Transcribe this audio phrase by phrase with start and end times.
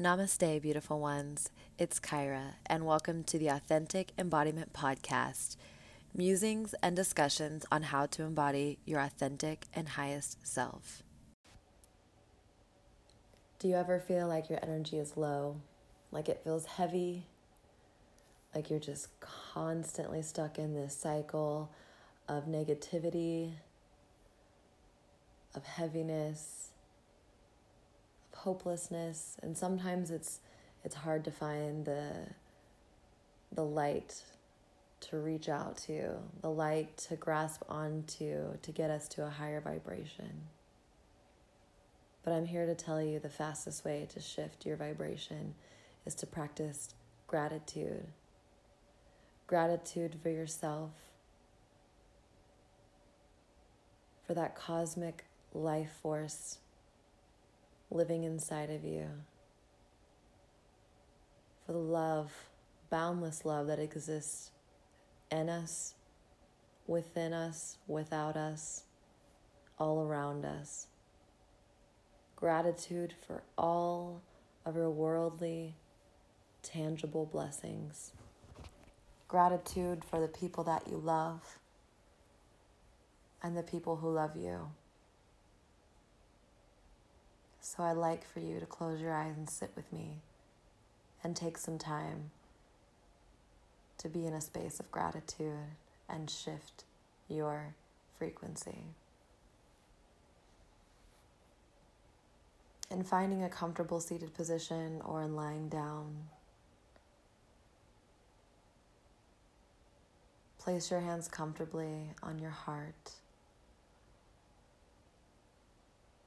[0.00, 1.50] Namaste, beautiful ones.
[1.76, 5.56] It's Kyra, and welcome to the Authentic Embodiment Podcast
[6.14, 11.02] musings and discussions on how to embody your authentic and highest self.
[13.58, 15.56] Do you ever feel like your energy is low?
[16.10, 17.26] Like it feels heavy?
[18.54, 21.70] Like you're just constantly stuck in this cycle
[22.26, 23.52] of negativity,
[25.54, 26.69] of heaviness?
[28.40, 30.40] Hopelessness and sometimes it's
[30.82, 32.10] it's hard to find the
[33.52, 34.22] the light
[35.00, 39.60] to reach out to the light to grasp onto to get us to a higher
[39.60, 40.48] vibration.
[42.22, 45.54] But i'm here to tell you the fastest way to shift your vibration
[46.06, 46.94] is to practice
[47.26, 48.06] gratitude.
[49.46, 50.92] Gratitude for yourself
[54.26, 56.58] for that cosmic life force
[57.90, 59.06] living inside of you,
[61.66, 62.32] for the love,
[62.88, 64.50] boundless love that exists
[65.30, 65.94] in us,
[66.86, 68.84] within us, without us,
[69.78, 70.86] all around us.
[72.36, 74.22] Gratitude for all
[74.64, 75.74] of your worldly,
[76.62, 78.12] tangible blessings.
[79.28, 81.58] Gratitude for the people that you love
[83.42, 84.70] and the people who love you.
[87.60, 90.16] So I'd like for you to close your eyes and sit with me
[91.22, 92.30] and take some time
[93.98, 95.76] to be in a space of gratitude
[96.08, 96.84] and shift
[97.28, 97.74] your
[98.18, 98.84] frequency.
[102.90, 106.24] In finding a comfortable seated position or in lying down,
[110.58, 113.12] place your hands comfortably on your heart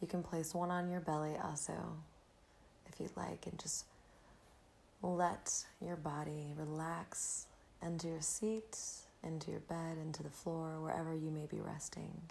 [0.00, 1.74] You can place one on your belly also,
[2.86, 3.84] if you'd like, and just
[5.02, 7.46] let your body relax
[7.82, 8.78] into your seat,
[9.22, 12.22] into your bed, into the floor, wherever you may be resting.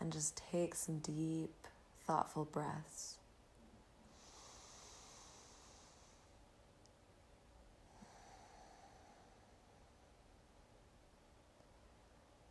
[0.00, 1.54] And just take some deep,
[2.06, 3.16] thoughtful breaths.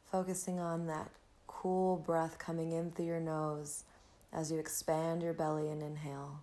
[0.09, 1.09] Focusing on that
[1.47, 3.83] cool breath coming in through your nose
[4.35, 6.41] as you expand your belly and inhale.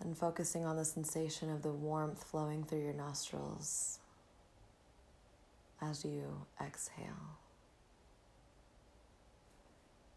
[0.00, 3.98] And focusing on the sensation of the warmth flowing through your nostrils
[5.82, 7.38] as you exhale.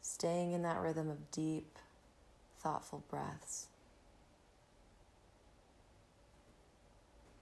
[0.01, 1.79] Staying in that rhythm of deep,
[2.59, 3.67] thoughtful breaths.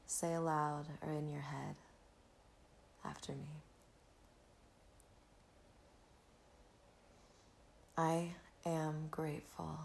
[0.05, 1.75] Say aloud or in your head
[3.03, 3.64] after me.
[7.97, 8.31] I
[8.66, 9.79] am grateful.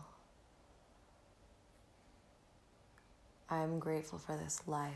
[3.49, 4.93] I am grateful for this life.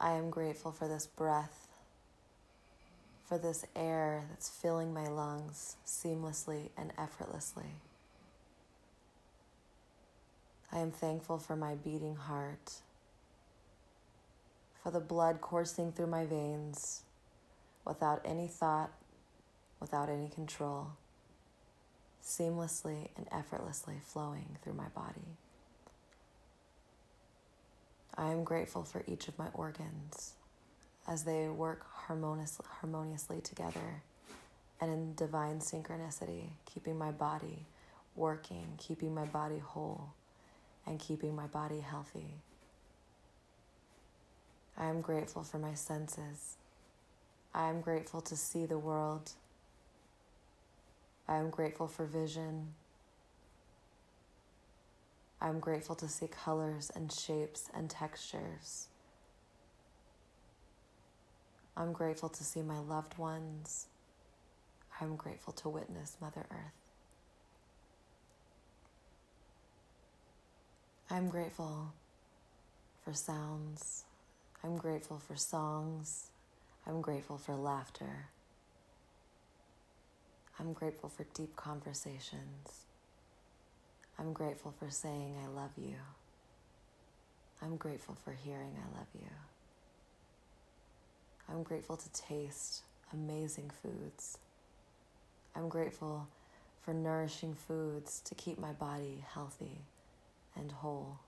[0.00, 1.68] I am grateful for this breath,
[3.24, 7.76] for this air that's filling my lungs seamlessly and effortlessly.
[10.72, 12.74] I am thankful for my beating heart,
[14.82, 17.02] for the blood coursing through my veins
[17.88, 18.92] without any thought,
[19.80, 20.88] without any control,
[22.22, 25.38] seamlessly and effortlessly flowing through my body.
[28.14, 30.34] I am grateful for each of my organs
[31.06, 34.02] as they work harmonious, harmoniously together
[34.80, 37.66] and in divine synchronicity, keeping my body
[38.14, 40.12] working, keeping my body whole,
[40.86, 42.34] and keeping my body healthy.
[44.76, 46.56] I am grateful for my senses
[47.54, 49.32] I am grateful to see the world.
[51.28, 52.74] I am grateful for vision.
[55.40, 58.88] I am grateful to see colors and shapes and textures.
[61.76, 63.86] I'm grateful to see my loved ones.
[65.00, 66.92] I'm grateful to witness Mother Earth.
[71.10, 71.92] I'm grateful
[73.04, 74.04] for sounds.
[74.64, 76.30] I'm grateful for songs.
[76.88, 78.28] I'm grateful for laughter.
[80.58, 82.86] I'm grateful for deep conversations.
[84.18, 85.96] I'm grateful for saying I love you.
[87.60, 89.28] I'm grateful for hearing I love you.
[91.48, 92.82] I'm grateful to taste
[93.12, 94.38] amazing foods.
[95.54, 96.26] I'm grateful
[96.80, 99.82] for nourishing foods to keep my body healthy
[100.56, 101.18] and whole.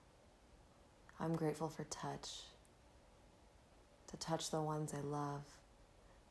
[1.19, 2.29] I'm grateful for touch
[4.11, 5.43] to touch the ones I love,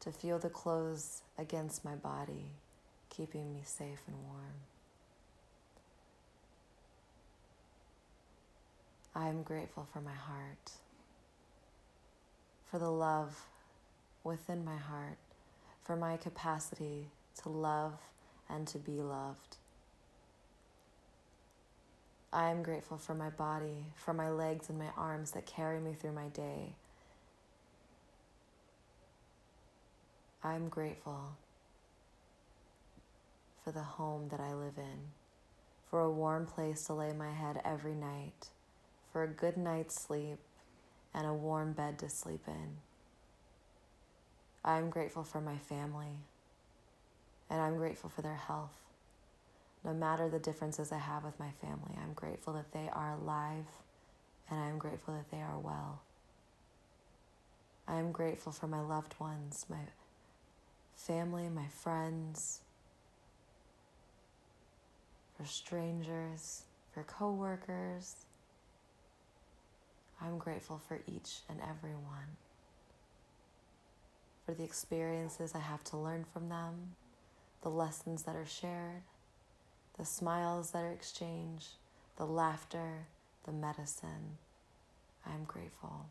[0.01, 2.47] to feel the clothes against my body,
[3.09, 4.55] keeping me safe and warm.
[9.15, 10.73] I am grateful for my heart,
[12.71, 13.47] for the love
[14.23, 15.19] within my heart,
[15.83, 17.09] for my capacity
[17.43, 17.99] to love
[18.49, 19.57] and to be loved.
[22.33, 25.95] I am grateful for my body, for my legs and my arms that carry me
[25.95, 26.75] through my day.
[30.43, 31.37] I'm grateful
[33.63, 35.13] for the home that I live in,
[35.91, 38.49] for a warm place to lay my head every night,
[39.13, 40.39] for a good night's sleep,
[41.13, 42.79] and a warm bed to sleep in.
[44.65, 46.17] I'm grateful for my family,
[47.51, 48.79] and I'm grateful for their health.
[49.85, 53.67] No matter the differences I have with my family, I'm grateful that they are alive,
[54.49, 56.01] and I'm grateful that they are well.
[57.87, 59.77] I am grateful for my loved ones, my
[61.07, 62.61] family, my friends,
[65.37, 68.27] for strangers, for coworkers.
[70.21, 72.37] I'm grateful for each and every one,
[74.45, 76.97] for the experiences I have to learn from them,
[77.63, 79.03] the lessons that are shared,
[79.99, 81.69] the smiles that are exchanged,
[82.17, 83.07] the laughter,
[83.45, 84.37] the medicine.
[85.27, 86.07] I am grateful.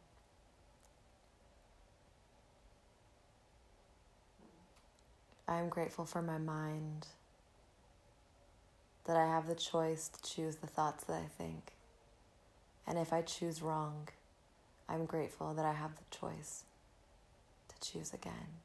[5.50, 7.08] I am grateful for my mind
[9.06, 11.74] that I have the choice to choose the thoughts that I think.
[12.86, 14.10] And if I choose wrong,
[14.88, 16.66] I'm grateful that I have the choice
[17.68, 18.60] to choose again.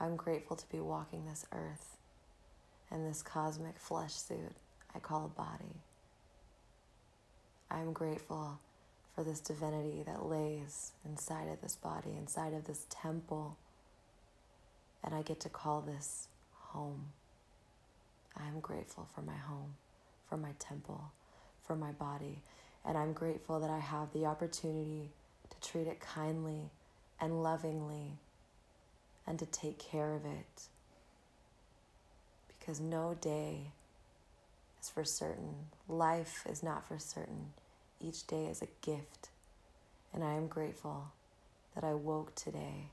[0.00, 1.96] I'm grateful to be walking this earth
[2.90, 4.56] in this cosmic flesh suit
[4.92, 5.82] I call a body.
[7.70, 8.58] I'm grateful
[9.14, 13.56] for this divinity that lays inside of this body, inside of this temple,
[15.04, 17.06] and I get to call this home.
[18.36, 19.74] I am grateful for my home,
[20.28, 21.12] for my temple,
[21.62, 22.40] for my body,
[22.84, 25.10] and I'm grateful that I have the opportunity
[25.50, 26.70] to treat it kindly
[27.20, 28.18] and lovingly
[29.26, 30.62] and to take care of it.
[32.58, 33.72] Because no day
[34.80, 35.54] is for certain,
[35.88, 37.52] life is not for certain.
[38.00, 39.28] Each day is a gift,
[40.12, 41.12] and I am grateful
[41.74, 42.88] that I woke today.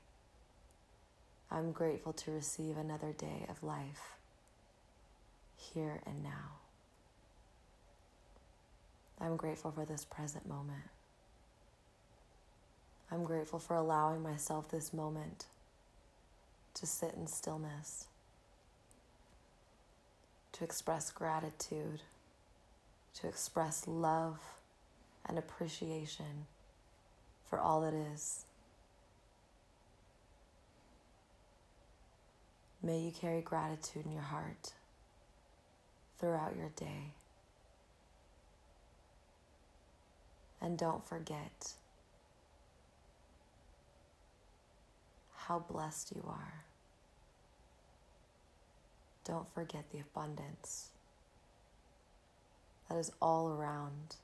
[1.50, 4.16] I'm grateful to receive another day of life
[5.56, 6.58] here and now.
[9.20, 10.88] I'm grateful for this present moment.
[13.10, 15.46] I'm grateful for allowing myself this moment
[16.74, 18.06] to sit in stillness,
[20.52, 22.02] to express gratitude,
[23.14, 24.38] to express love
[25.26, 26.46] and appreciation
[27.44, 28.44] for all that is.
[32.82, 34.72] May you carry gratitude in your heart
[36.18, 37.14] throughout your day.
[40.62, 41.74] And don't forget
[45.36, 46.64] how blessed you are.
[49.24, 50.88] Don't forget the abundance
[52.88, 54.16] that is all around.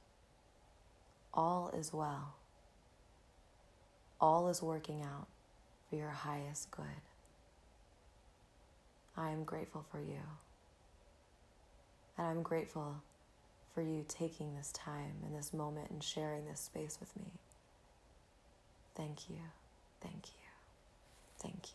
[1.32, 2.34] All is well.
[4.20, 5.28] All is working out
[5.88, 7.05] for your highest good.
[9.16, 10.20] I am grateful for you.
[12.18, 12.96] And I'm grateful
[13.74, 17.32] for you taking this time and this moment and sharing this space with me.
[18.94, 19.36] Thank you.
[20.00, 20.46] Thank you.
[21.38, 21.72] Thank you.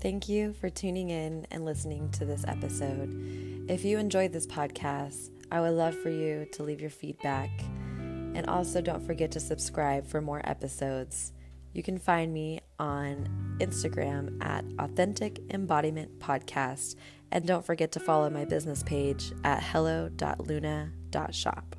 [0.00, 3.51] Thank you for tuning in and listening to this episode.
[3.68, 7.50] If you enjoyed this podcast, I would love for you to leave your feedback.
[8.34, 11.32] And also, don't forget to subscribe for more episodes.
[11.72, 16.96] You can find me on Instagram at Authentic Embodiment Podcast.
[17.30, 21.76] And don't forget to follow my business page at hello.luna.shop.